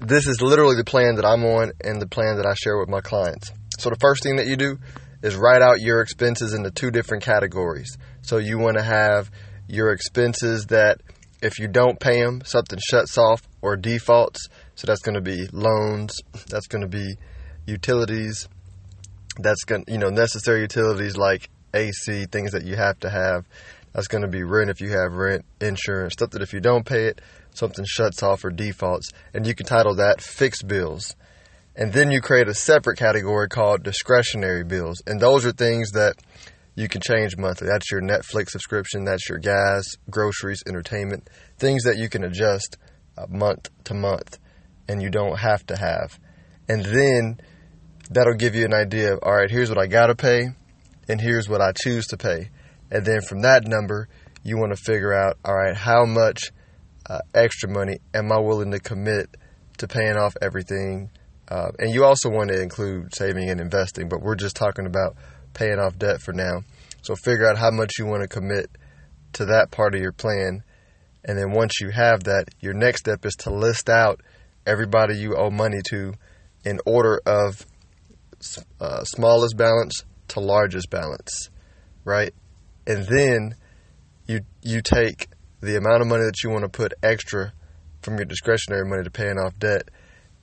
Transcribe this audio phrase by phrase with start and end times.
[0.00, 2.88] this is literally the plan that I'm on and the plan that I share with
[2.88, 3.50] my clients.
[3.78, 4.78] So the first thing that you do
[5.22, 7.96] is write out your expenses into two different categories.
[8.22, 9.30] So you want to have
[9.66, 11.00] your expenses that
[11.42, 14.48] if you don't pay them, something shuts off or defaults.
[14.74, 16.16] So that's going to be loans,
[16.48, 17.16] that's going to be
[17.66, 18.48] utilities,
[19.38, 23.46] that's going to, you know, necessary utilities like AC, things that you have to have.
[23.92, 26.84] That's going to be rent if you have rent, insurance, stuff that if you don't
[26.84, 27.20] pay it,
[27.58, 29.10] something shuts off or defaults.
[29.34, 31.14] And you can title that fixed bills.
[31.76, 35.02] And then you create a separate category called discretionary bills.
[35.06, 36.14] And those are things that
[36.74, 37.68] you can change monthly.
[37.68, 42.76] That's your Netflix subscription, that's your gas, groceries, entertainment, things that you can adjust
[43.16, 44.38] uh, month to month
[44.88, 46.18] and you don't have to have.
[46.68, 47.40] And then
[48.10, 50.48] that'll give you an idea of, all right, here's what I got to pay
[51.08, 52.50] and here's what I choose to pay.
[52.90, 54.08] And then from that number,
[54.44, 56.52] you want to figure out, all right, how much
[57.08, 59.36] uh, extra money am I willing to commit
[59.78, 61.10] to paying off everything?
[61.48, 65.16] Uh, and you also want to include saving and investing, but we're just talking about
[65.54, 66.60] paying off debt for now.
[67.02, 68.70] So figure out how much you want to commit
[69.34, 70.62] to that part of your plan.
[71.24, 74.20] And then once you have that, your next step is to list out
[74.66, 76.12] everybody you owe money to
[76.64, 77.66] in order of
[78.80, 81.50] uh, smallest balance to largest balance,
[82.04, 82.34] right?
[82.86, 83.54] And then
[84.26, 85.27] you you take
[85.60, 87.52] the amount of money that you want to put extra
[88.02, 89.90] from your discretionary money to paying off debt,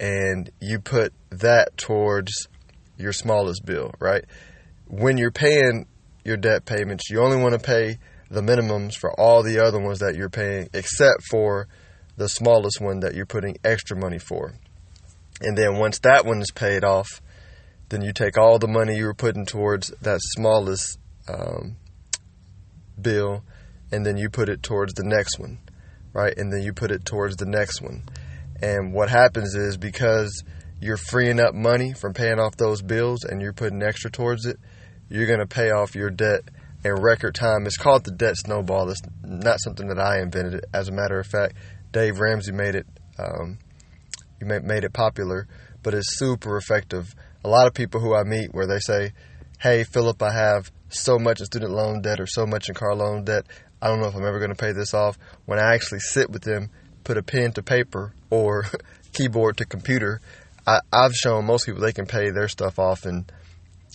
[0.00, 2.48] and you put that towards
[2.96, 4.24] your smallest bill, right?
[4.86, 5.86] When you're paying
[6.24, 7.98] your debt payments, you only want to pay
[8.30, 11.68] the minimums for all the other ones that you're paying, except for
[12.16, 14.54] the smallest one that you're putting extra money for.
[15.40, 17.20] And then once that one is paid off,
[17.88, 21.76] then you take all the money you were putting towards that smallest um,
[23.00, 23.44] bill,
[23.92, 25.58] and then you put it towards the next one,
[26.12, 26.36] right?
[26.36, 28.02] And then you put it towards the next one.
[28.60, 30.42] And what happens is because
[30.80, 34.56] you're freeing up money from paying off those bills and you're putting extra towards it,
[35.08, 36.40] you're going to pay off your debt
[36.84, 37.66] in record time.
[37.66, 38.90] It's called the debt snowball.
[38.90, 40.64] It's not something that I invented.
[40.72, 41.54] As a matter of fact,
[41.92, 42.86] Dave Ramsey made it.
[43.18, 43.58] Um,
[44.40, 45.46] made it popular,
[45.84, 47.14] but it's super effective
[47.44, 49.12] a lot of people who I meet where they say,
[49.60, 52.94] Hey, Philip, I have so much in student loan debt or so much in car
[52.94, 53.46] loan debt.
[53.80, 55.18] I don't know if I'm ever going to pay this off.
[55.46, 56.70] When I actually sit with them,
[57.04, 58.66] put a pen to paper or
[59.12, 60.20] keyboard to computer,
[60.66, 63.26] I, I've shown most people they can pay their stuff off in,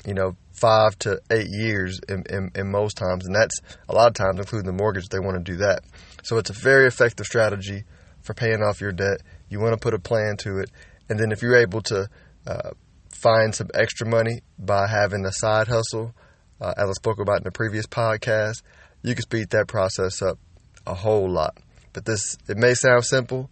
[0.05, 3.25] you know, five to eight years in, in, in, most times.
[3.25, 5.83] And that's a lot of times, including the mortgage, they want to do that.
[6.23, 7.83] So it's a very effective strategy
[8.21, 9.21] for paying off your debt.
[9.49, 10.71] You want to put a plan to it.
[11.09, 12.09] And then if you're able to
[12.45, 12.71] uh,
[13.13, 16.13] find some extra money by having a side hustle,
[16.61, 18.61] uh, as I spoke about in the previous podcast,
[19.03, 20.37] you can speed that process up
[20.85, 21.57] a whole lot.
[21.93, 23.49] But this, it may sound simple.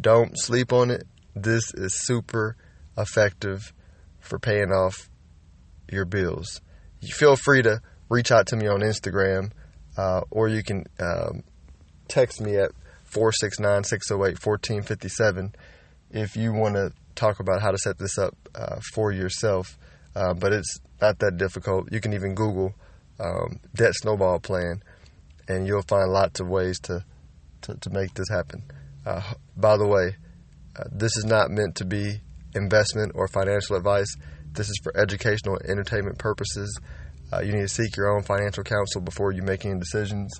[0.00, 1.06] Don't sleep on it.
[1.34, 2.56] This is super
[2.96, 3.72] effective
[4.20, 5.08] for paying off
[5.90, 6.60] your bills.
[7.00, 9.52] You feel free to reach out to me on Instagram,
[9.96, 11.42] uh, or you can um,
[12.08, 12.72] text me at
[13.04, 15.54] 469 608 1457
[16.10, 19.78] if you want to talk about how to set this up uh, for yourself.
[20.14, 21.92] Uh, but it's not that difficult.
[21.92, 22.74] You can even Google
[23.18, 24.82] um, debt snowball plan,
[25.48, 27.04] and you'll find lots of ways to
[27.62, 28.62] to, to make this happen.
[29.04, 30.16] Uh, by the way,
[30.76, 32.20] uh, this is not meant to be
[32.54, 34.14] investment or financial advice.
[34.52, 36.80] This is for educational and entertainment purposes.
[37.32, 40.32] Uh, you need to seek your own financial counsel before you make any decisions,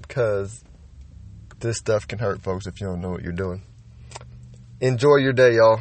[0.00, 3.62] because uh, this stuff can hurt folks if you don't know what you're doing.
[4.80, 5.80] Enjoy your day, y'all.